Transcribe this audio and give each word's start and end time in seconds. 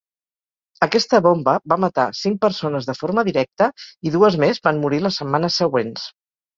Aquesta 0.85 1.19
bomba 1.25 1.55
va 1.75 1.77
matar 1.85 2.07
cinc 2.21 2.41
persones 2.47 2.89
de 2.89 2.97
forma 3.03 3.27
directa 3.31 3.71
i 4.11 4.17
dues 4.19 4.43
més 4.49 4.65
van 4.69 4.85
morir 4.89 5.07
les 5.07 5.23
setmanes 5.25 5.65
següents. 5.67 6.13